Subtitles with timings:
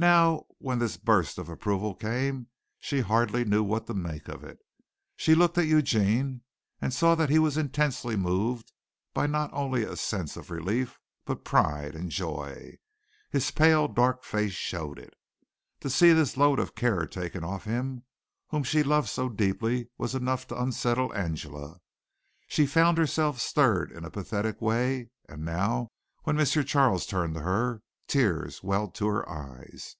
[0.00, 2.46] Now, when this burst of approval came,
[2.78, 4.60] she hardly knew what to make of it.
[5.16, 6.42] She looked at Eugene
[6.80, 8.70] and saw that he was intensely moved
[9.12, 12.78] by not only a sense of relief, but pride and joy.
[13.30, 15.14] His pale, dark face showed it.
[15.80, 18.04] To see this load of care taken off him
[18.50, 21.80] whom she loved so deeply was enough to unsettle Angela.
[22.46, 25.90] She found herself stirred in a pathetic way and now,
[26.22, 26.46] when M.
[26.46, 29.96] Charles turned to her, tears welled to her eyes.